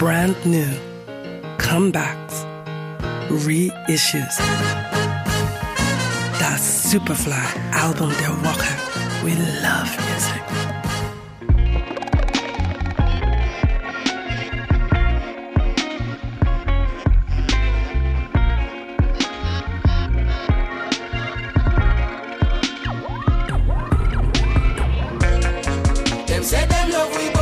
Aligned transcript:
brand 0.00 0.34
new, 0.46 0.66
comebacks, 1.58 2.46
reissues. 3.28 4.38
Das 6.38 6.90
Superfly-Album 6.90 8.10
der 8.18 8.30
Woche. 8.42 8.72
We 9.22 9.34
love 9.60 9.94
music. 10.08 10.40
Them 26.26 26.42
say 26.42 26.64
them 26.64 26.90
love 26.90 27.14
we, 27.18 27.39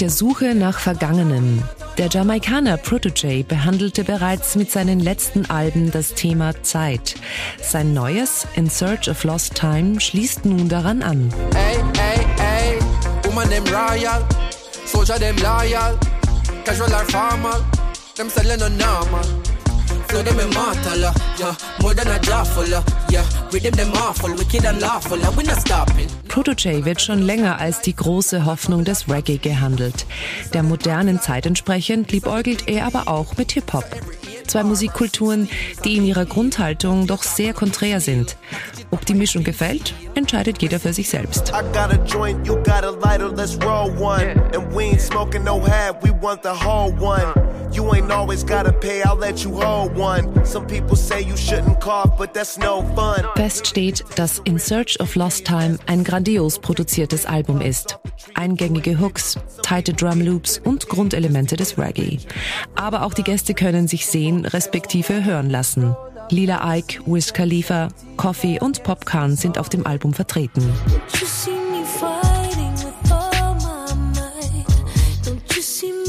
der 0.00 0.10
Suche 0.10 0.54
nach 0.54 0.78
Vergangenem. 0.78 1.62
Der 1.98 2.08
Jamaikaner 2.08 2.76
Protege 2.76 3.44
behandelte 3.44 4.04
bereits 4.04 4.54
mit 4.54 4.70
seinen 4.70 5.00
letzten 5.00 5.50
Alben 5.50 5.90
das 5.90 6.14
Thema 6.14 6.62
Zeit. 6.62 7.16
Sein 7.60 7.94
neues 7.94 8.46
In 8.54 8.70
Search 8.70 9.10
of 9.10 9.24
Lost 9.24 9.54
Time 9.54 10.00
schließt 10.00 10.44
nun 10.44 10.68
daran 10.68 11.02
an. 11.02 11.32
Hey, 11.54 11.76
hey, 11.96 12.26
hey. 12.38 12.78
Woman 13.24 13.48
them 13.50 13.64
royal. 13.64 14.24
Soldier 14.86 15.18
them 15.18 15.36
loyal. 15.36 15.98
Casual 16.64 16.92
or 16.92 17.04
formal. 17.10 17.64
Selling 18.14 18.58
no 18.58 18.68
normal. 18.68 19.47
Flow 20.08 20.22
them 20.22 20.40
immortal, 20.40 21.04
uh, 21.04 21.12
yeah. 21.38 21.54
More 21.82 21.94
than 21.94 22.08
a 22.08 22.18
jawful, 22.20 22.74
uh, 22.74 22.82
yeah. 23.10 23.24
Rhythm 23.52 23.76
them 23.76 23.92
awful, 23.92 24.30
wicked 24.34 24.64
and 24.64 24.80
lawful, 24.80 25.18
we 25.36 25.44
not 25.44 25.60
stopping. 25.60 26.08
Protege 26.28 26.84
wird 26.86 27.02
schon 27.02 27.20
länger 27.20 27.58
als 27.58 27.82
die 27.82 27.94
große 27.94 28.46
Hoffnung 28.46 28.84
des 28.84 29.08
Reggae 29.08 29.38
gehandelt. 29.38 30.06
Der 30.54 30.62
modernen 30.62 31.20
Zeit 31.20 31.44
entsprechend 31.44 32.10
liebäugelt 32.10 32.68
er 32.68 32.86
aber 32.86 33.08
auch 33.08 33.36
mit 33.36 33.52
Hip-Hop. 33.52 33.84
Zwei 34.48 34.64
Musikkulturen, 34.64 35.48
die 35.84 35.98
in 35.98 36.04
ihrer 36.04 36.24
Grundhaltung 36.24 37.06
doch 37.06 37.22
sehr 37.22 37.52
konträr 37.52 38.00
sind. 38.00 38.36
Ob 38.90 39.04
die 39.04 39.14
Mischung 39.14 39.44
gefällt, 39.44 39.94
entscheidet 40.14 40.62
jeder 40.62 40.80
für 40.80 40.94
sich 40.94 41.08
selbst. 41.08 41.52
You 47.70 47.92
ain't 47.92 48.10
always 48.10 48.42
gotta 48.42 48.72
pay, 48.72 49.02
I'll 49.02 49.18
let 49.18 49.44
you 49.44 49.50
hold 49.50 49.94
one. 49.94 50.44
Some 50.44 50.66
people 50.66 50.96
say 50.96 51.20
you 51.20 51.36
shouldn't 51.36 51.80
cough, 51.80 52.16
but 52.16 52.32
that's 52.32 52.56
no 52.58 52.82
fun. 52.96 53.24
Fest 53.36 53.66
steht, 53.66 54.04
dass 54.16 54.40
In 54.44 54.58
Search 54.58 54.98
of 55.00 55.14
Lost 55.16 55.44
Time 55.44 55.78
ein 55.86 56.02
grandios 56.02 56.58
produziertes 56.58 57.26
Album 57.26 57.60
ist. 57.60 57.98
Eingängige 58.34 58.98
Hooks, 58.98 59.38
tighte 59.62 59.92
Drum 59.92 60.22
Loops 60.22 60.58
und 60.64 60.88
Grundelemente 60.88 61.56
des 61.56 61.76
Reggae. 61.76 62.18
Aber 62.74 63.02
auch 63.02 63.12
die 63.12 63.22
Gäste 63.22 63.52
können 63.52 63.86
sich 63.86 64.06
sehen, 64.06 64.37
respektive 64.44 65.24
hören 65.24 65.50
lassen. 65.50 65.94
Lila 66.30 66.76
Ike, 66.76 67.00
Wiz 67.06 67.32
Khalifa, 67.32 67.88
Coffee 68.16 68.60
und 68.60 68.82
Popcorn 68.82 69.36
sind 69.36 69.58
auf 69.58 69.68
dem 69.68 69.86
Album 69.86 70.12
vertreten. 70.14 70.62
Don't 75.24 75.56
you 75.56 75.62
see 75.62 76.07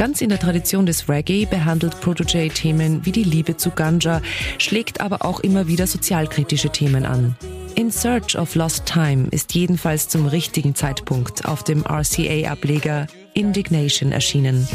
Ganz 0.00 0.22
in 0.22 0.30
der 0.30 0.38
Tradition 0.38 0.86
des 0.86 1.10
Reggae 1.10 1.44
behandelt 1.44 2.00
Protege 2.00 2.48
Themen 2.48 3.04
wie 3.04 3.12
die 3.12 3.22
Liebe 3.22 3.58
zu 3.58 3.68
Ganja, 3.70 4.22
schlägt 4.56 5.02
aber 5.02 5.26
auch 5.26 5.40
immer 5.40 5.66
wieder 5.66 5.86
sozialkritische 5.86 6.70
Themen 6.70 7.04
an. 7.04 7.36
In 7.74 7.90
Search 7.90 8.38
of 8.38 8.54
Lost 8.54 8.86
Time 8.86 9.28
ist 9.30 9.52
jedenfalls 9.52 10.08
zum 10.08 10.24
richtigen 10.24 10.74
Zeitpunkt 10.74 11.44
auf 11.44 11.64
dem 11.64 11.84
RCA-Ableger 11.84 13.08
Indignation 13.34 14.10
erschienen. 14.10 14.66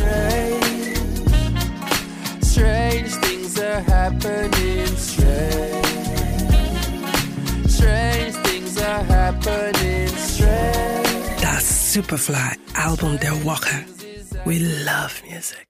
Strange 2.44 3.10
things 3.24 3.60
are 3.60 3.84
happening, 3.88 4.86
strange. 4.96 5.82
Strange 7.68 8.32
things 8.44 8.78
are 8.80 9.08
happening, 9.08 10.08
strange. 10.30 11.42
Das 11.42 11.94
Superfly-Album 11.94 13.20
der 13.20 13.44
Woche. 13.44 13.86
We 14.46 14.60
love 14.60 15.24
music. 15.28 15.66